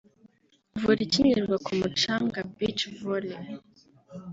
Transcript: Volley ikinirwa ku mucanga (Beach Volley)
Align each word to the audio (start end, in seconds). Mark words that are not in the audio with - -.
Volley 0.81 1.03
ikinirwa 1.05 1.55
ku 1.65 1.71
mucanga 1.79 2.39
(Beach 2.55 2.83
Volley) 3.01 3.35